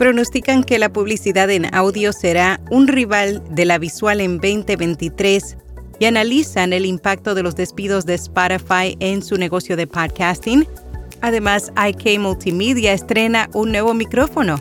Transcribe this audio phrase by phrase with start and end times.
[0.00, 5.58] pronostican que la publicidad en audio será un rival de la visual en 2023
[5.98, 10.66] y analizan el impacto de los despidos de Spotify en su negocio de podcasting.
[11.20, 14.58] Además, IK Multimedia estrena un nuevo micrófono.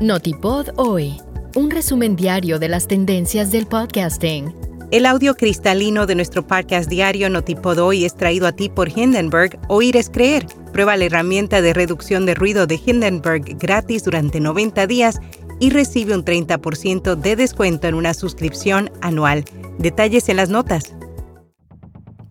[0.00, 1.20] Notipod hoy,
[1.54, 4.59] un resumen diario de las tendencias del podcasting.
[4.92, 9.56] El audio cristalino de nuestro podcast diario Notipod hoy es traído a ti por Hindenburg.
[9.68, 10.46] Oír es creer.
[10.72, 15.20] Prueba la herramienta de reducción de ruido de Hindenburg gratis durante 90 días
[15.60, 19.44] y recibe un 30% de descuento en una suscripción anual.
[19.78, 20.92] Detalles en las notas.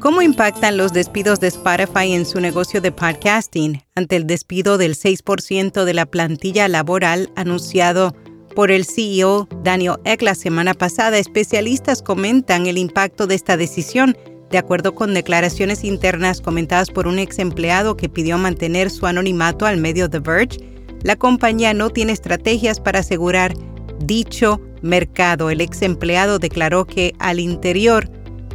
[0.00, 4.96] ¿Cómo impactan los despidos de Spotify en su negocio de podcasting ante el despido del
[4.96, 8.16] 6% de la plantilla laboral anunciado
[8.54, 11.18] por el CEO Daniel Eck la semana pasada?
[11.18, 14.16] Especialistas comentan el impacto de esta decisión
[14.50, 19.66] de acuerdo con declaraciones internas comentadas por un ex empleado que pidió mantener su anonimato
[19.66, 20.58] al medio The Verge,
[21.02, 23.54] la compañía no tiene estrategias para asegurar
[24.00, 25.50] dicho mercado.
[25.50, 28.08] El ex empleado declaró que al interior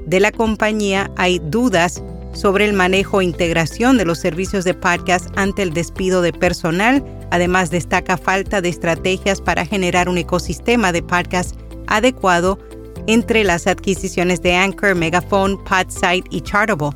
[0.05, 2.03] de la compañía hay dudas
[2.33, 7.03] sobre el manejo e integración de los servicios de podcast ante el despido de personal.
[7.31, 11.55] Además, destaca falta de estrategias para generar un ecosistema de podcast
[11.87, 12.59] adecuado
[13.07, 16.89] entre las adquisiciones de Anchor, Megaphone, Podsite y Chartable.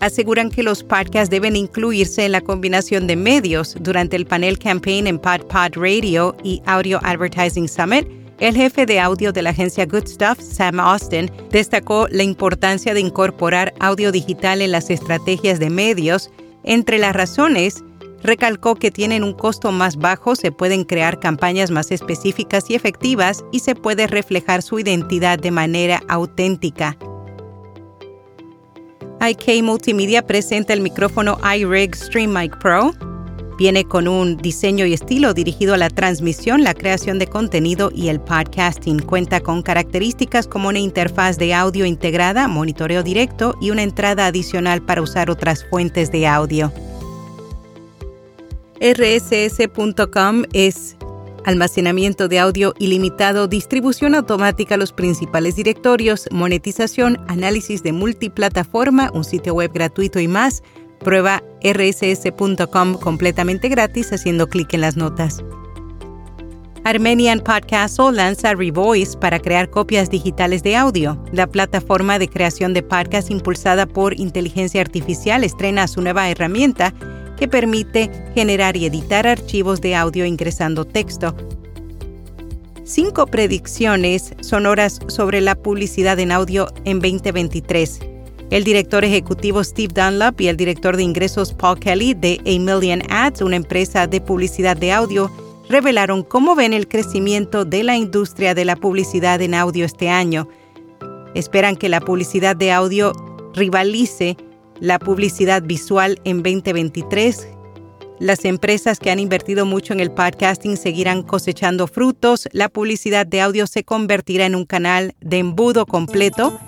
[0.00, 5.08] Aseguran que los podcasts deben incluirse en la combinación de medios durante el panel campaign
[5.08, 8.06] en Pod Pod Radio y Audio Advertising Summit.
[8.40, 13.00] El jefe de audio de la agencia Good Stuff, Sam Austin, destacó la importancia de
[13.00, 16.30] incorporar audio digital en las estrategias de medios.
[16.62, 17.82] Entre las razones,
[18.22, 23.44] Recalcó que tienen un costo más bajo, se pueden crear campañas más específicas y efectivas
[23.52, 26.96] y se puede reflejar su identidad de manera auténtica.
[29.20, 32.92] IK Multimedia presenta el micrófono iRig Stream Mic Pro.
[33.58, 38.06] Viene con un diseño y estilo dirigido a la transmisión, la creación de contenido y
[38.06, 39.00] el podcasting.
[39.00, 44.80] Cuenta con características como una interfaz de audio integrada, monitoreo directo y una entrada adicional
[44.82, 46.72] para usar otras fuentes de audio.
[48.80, 50.96] RSS.com es
[51.44, 59.24] almacenamiento de audio ilimitado, distribución automática a los principales directorios, monetización, análisis de multiplataforma, un
[59.24, 60.62] sitio web gratuito y más.
[61.00, 65.42] Prueba rss.com completamente gratis haciendo clic en las notas.
[66.84, 71.22] Armenian Podcastle lanza Revoice para crear copias digitales de audio.
[71.32, 76.94] La plataforma de creación de podcasts impulsada por inteligencia artificial estrena su nueva herramienta
[77.36, 81.36] que permite generar y editar archivos de audio ingresando texto.
[82.84, 88.00] Cinco predicciones sonoras sobre la publicidad en audio en 2023.
[88.50, 93.02] El director ejecutivo Steve Dunlap y el director de ingresos Paul Kelly de A Million
[93.10, 95.30] Ads, una empresa de publicidad de audio,
[95.68, 100.48] revelaron cómo ven el crecimiento de la industria de la publicidad en audio este año.
[101.34, 103.12] Esperan que la publicidad de audio
[103.54, 104.38] rivalice
[104.80, 107.48] la publicidad visual en 2023.
[108.18, 112.48] Las empresas que han invertido mucho en el podcasting seguirán cosechando frutos.
[112.52, 116.58] La publicidad de audio se convertirá en un canal de embudo completo.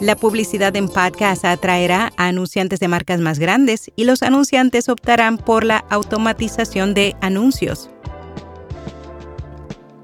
[0.00, 5.38] La publicidad en podcast atraerá a anunciantes de marcas más grandes y los anunciantes optarán
[5.38, 7.88] por la automatización de anuncios.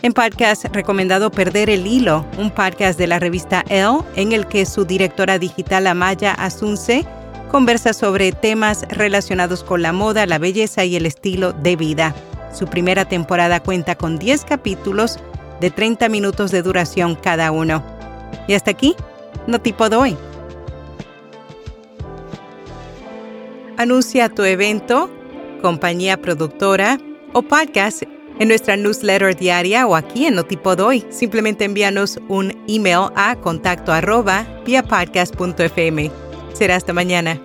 [0.00, 4.64] En podcast recomendado Perder el Hilo, un podcast de la revista Elle, en el que
[4.64, 7.04] su directora digital Amaya Asunce
[7.50, 12.14] conversa sobre temas relacionados con la moda, la belleza y el estilo de vida.
[12.54, 15.18] Su primera temporada cuenta con 10 capítulos
[15.60, 17.84] de 30 minutos de duración cada uno.
[18.48, 18.96] Y hasta aquí,
[19.46, 20.16] no tipo doy.
[23.76, 25.10] Anuncia tu evento,
[25.60, 26.98] compañía productora
[27.32, 28.02] o podcast
[28.38, 31.04] en nuestra newsletter diaria o aquí en Notipo Doy.
[31.10, 34.84] Simplemente envíanos un email a contacto arroba via.
[36.52, 37.40] Será hasta mañana.